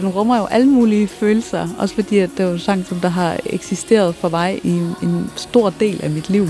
[0.00, 3.00] Den rummer jo alle mulige følelser, også fordi at det er jo en sang, som
[3.00, 4.70] der har eksisteret for mig i
[5.02, 6.46] en, stor del af mit liv.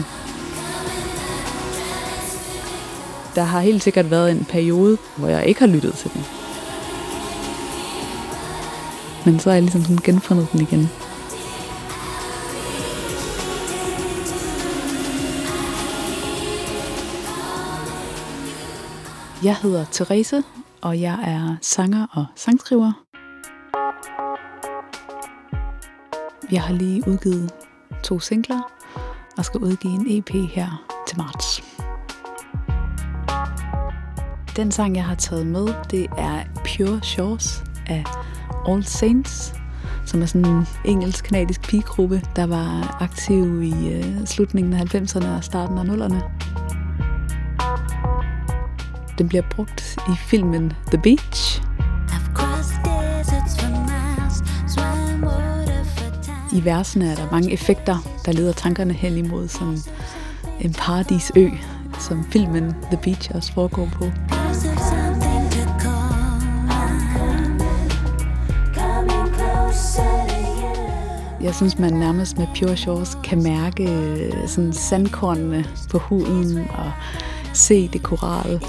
[3.34, 6.24] Der har helt sikkert været en periode, hvor jeg ikke har lyttet til den.
[9.24, 10.90] Men så har jeg ligesom sådan genfundet den igen.
[19.44, 20.42] Jeg hedder Therese,
[20.80, 23.07] og jeg er sanger og sangskriver.
[26.52, 27.50] Jeg har lige udgivet
[28.02, 28.72] to singler
[29.38, 31.62] og skal udgive en EP her til marts.
[34.56, 38.04] Den sang, jeg har taget med, det er Pure Shores af
[38.68, 39.54] All Saints,
[40.04, 45.44] som er sådan en engelsk-kanadisk pigegruppe, der var aktiv i øh, slutningen af 90'erne og
[45.44, 46.22] starten af 0'erne.
[49.18, 51.67] Den bliver brugt i filmen The Beach.
[56.52, 57.96] I versene er der mange effekter,
[58.26, 59.78] der leder tankerne hen imod sådan
[60.60, 61.48] en paradisø,
[62.00, 64.04] som filmen The Beach også foregår på.
[71.42, 76.92] Jeg synes, man nærmest med Pure Shores kan mærke øh, sådan sandkornene på huden og
[77.54, 78.60] se det korale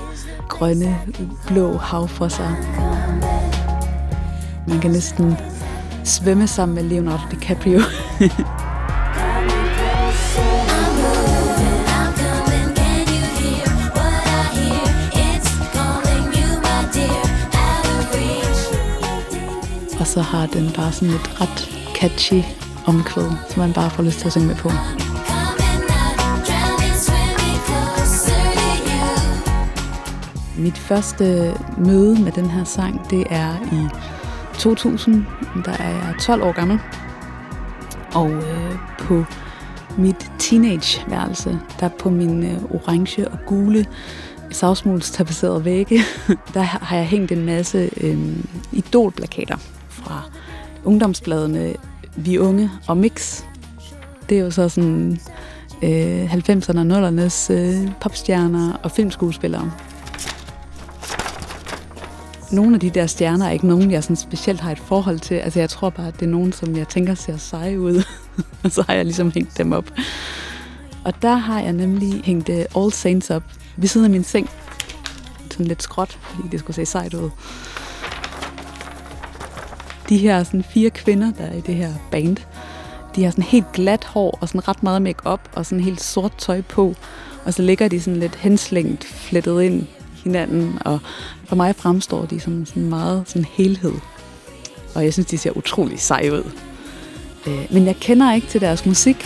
[0.47, 0.99] grønne,
[1.47, 2.55] blå hav for sig.
[4.67, 5.35] Man kan næsten
[6.09, 7.79] svømme sammen med Leonardo DiCaprio.
[19.99, 22.41] Og så har den bare sådan et ret catchy
[22.85, 24.69] omkvæd, som man bare får lyst til at synge med på.
[30.57, 33.87] Mit første møde med den her sang, det er i
[34.59, 35.25] 2000.
[35.65, 36.79] Der er jeg 12 år gammel.
[38.13, 39.25] Og øh, på
[39.97, 43.85] mit teenageværelse, der på min øh, orange og gule
[44.51, 45.99] savsmulstapeserede vægge,
[46.53, 48.37] der har jeg hængt en masse øh,
[48.71, 49.57] idolplakater
[49.89, 50.23] fra
[50.83, 51.73] ungdomsbladene
[52.15, 53.43] Vi Unge og Mix.
[54.29, 55.19] Det er jo så sådan
[55.83, 59.71] øh, 90'erne og 0'ernes øh, popstjerner og filmskuespillere
[62.51, 65.35] nogle af de der stjerner er ikke nogen, jeg sådan specielt har et forhold til.
[65.35, 68.03] Altså jeg tror bare, at det er nogen, som jeg tænker ser seje ud.
[68.63, 69.91] og så har jeg ligesom hængt dem op.
[71.05, 73.43] Og der har jeg nemlig hængt uh, All Saints op
[73.77, 74.49] ved siden af min seng.
[75.51, 77.29] Sådan lidt skråt, fordi det skulle se sejt ud.
[80.09, 82.37] De her sådan fire kvinder, der er i det her band,
[83.15, 86.35] de har sådan helt glat hår og sådan ret meget makeup og sådan helt sort
[86.37, 86.95] tøj på.
[87.45, 89.87] Og så ligger de sådan lidt henslængt, flettet ind
[90.23, 90.99] hinanden, og
[91.45, 93.93] for mig fremstår de som sådan meget sådan helhed.
[94.95, 96.51] Og jeg synes, de ser utrolig seje ud.
[97.47, 99.25] Øh, men jeg kender ikke til deres musik.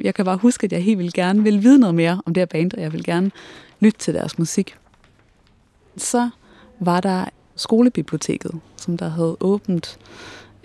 [0.00, 2.40] Jeg kan bare huske, at jeg helt vil gerne vil vide noget mere om det
[2.40, 3.30] her band, og jeg vil gerne
[3.80, 4.76] lytte til deres musik.
[5.96, 6.30] Så
[6.80, 7.24] var der
[7.56, 9.98] skolebiblioteket, som der havde åbent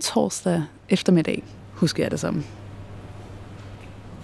[0.02, 1.44] torsdag eftermiddag
[1.84, 2.44] husker jeg det som.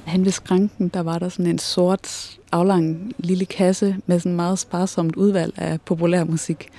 [0.05, 4.59] Han ved skranken, der var der sådan en sort, aflang lille kasse med sådan meget
[4.59, 6.69] sparsomt udvalg af populær musik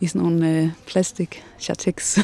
[0.00, 2.14] i sådan nogle øh, plastik chartex.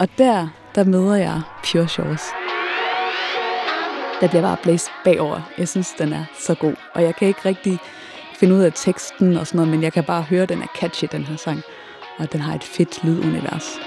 [0.00, 2.22] og der, der møder jeg Pure Shores.
[4.20, 5.40] Der bliver bare blæst bagover.
[5.58, 6.74] Jeg synes, den er så god.
[6.94, 7.78] Og jeg kan ikke rigtig
[8.36, 10.68] finde ud af teksten og sådan noget, men jeg kan bare høre, at den er
[10.80, 11.62] catchy, den her sang.
[12.18, 13.78] Og den har et fedt lydunivers.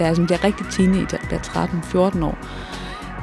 [0.00, 2.38] Da jeg bliver rigtig teenager, bliver 13-14 år,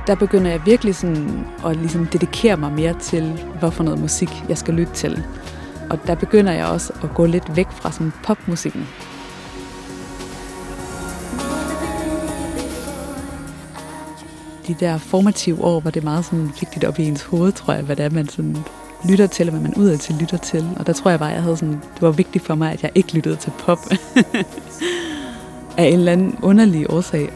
[0.08, 4.30] der begynder jeg virkelig sådan at ligesom dedikere mig mere til, hvad for noget musik
[4.50, 5.24] jeg skal lytte til.
[5.90, 8.88] Og der begynder jeg også at gå lidt væk fra sådan popmusikken.
[14.68, 17.74] De der formative år, hvor det er meget sådan vigtigt op i ens hoved, tror
[17.74, 18.58] jeg, hvad det er, man sådan
[19.10, 20.66] lytter til, og hvad man udad til lytter til.
[20.80, 22.92] Og der tror jeg bare, jeg havde sådan, det var vigtigt for mig, at jeg
[22.96, 23.80] ikke lyttede til pop.
[25.78, 27.30] af en eller anden underlig årsag.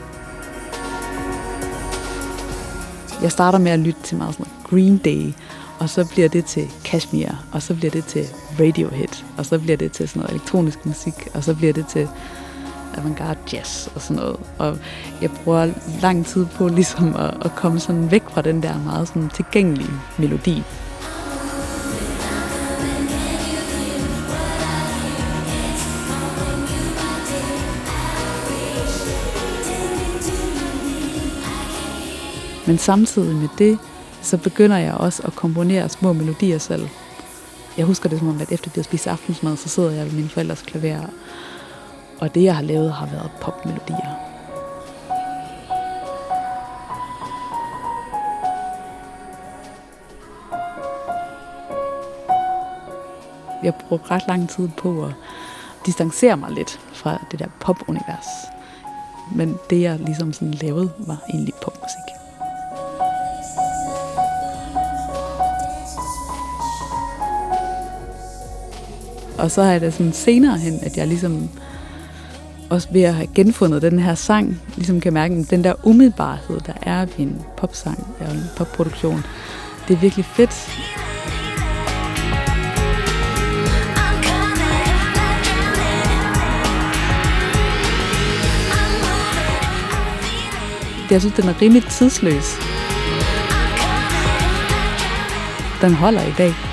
[3.21, 5.33] Jeg starter med at lytte til meget sådan Green Day,
[5.79, 8.25] og så bliver det til Kashmir, og så bliver det til
[8.59, 12.07] Radiohead, og så bliver det til sådan noget elektronisk musik, og så bliver det til
[12.97, 14.39] avantgarde jazz og sådan noget.
[14.57, 14.77] Og
[15.21, 19.07] jeg bruger lang tid på ligesom at, at komme sådan væk fra den der meget
[19.07, 20.63] sådan tilgængelige melodi.
[32.71, 33.79] Men samtidig med det,
[34.21, 36.87] så begynder jeg også at komponere små melodier selv.
[37.77, 40.11] Jeg husker det som om, at efter vi har spist aftensmad, så sidder jeg ved
[40.13, 41.07] mine forældres klaver,
[42.19, 44.15] og det jeg har lavet har været popmelodier.
[53.63, 55.13] Jeg bruger ret lang tid på at
[55.85, 58.27] distancere mig lidt fra det der popunivers.
[59.35, 62.20] Men det jeg ligesom sådan lavede, var egentlig popmusik.
[69.41, 71.49] Og så er det sådan senere hen, at jeg ligesom
[72.69, 76.59] også ved at have genfundet den her sang, ligesom kan mærke, at den der umiddelbarhed,
[76.59, 79.23] der er ved en popsang og en popproduktion,
[79.87, 80.69] det er virkelig fedt.
[91.11, 92.57] Jeg synes, den er rimelig tidsløs.
[95.81, 96.70] Den holder i dag.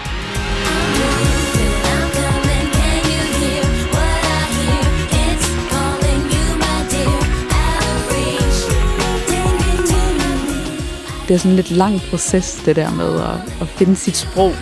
[11.28, 14.52] Det er sådan en lidt lang proces, det der med at, at finde sit sprog.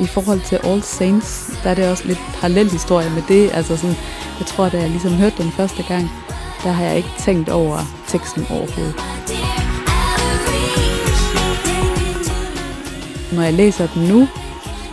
[0.00, 3.50] I forhold til All Saints, der er det også lidt parallel historie med det.
[3.54, 3.96] Altså sådan,
[4.38, 6.10] jeg tror, da jeg ligesom hørte den første gang,
[6.64, 8.94] der har jeg ikke tænkt over teksten overhovedet.
[13.32, 14.28] Når jeg læser den nu,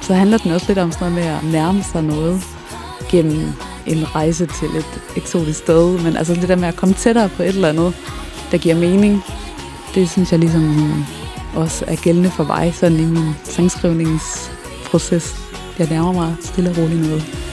[0.02, 2.42] så handler den også lidt om sådan noget med at nærme sig noget
[3.10, 3.54] gennem
[3.86, 7.44] en rejse til et eksotisk sted, men altså det der med at komme tættere på
[7.44, 7.94] et eller andet,
[8.52, 9.24] der giver mening,
[9.96, 11.06] det synes jeg ligesom
[11.56, 15.36] også er gældende for mig sådan i min sangskrivningsproces.
[15.80, 17.53] Jeg nærmer mig stille og roligt noget.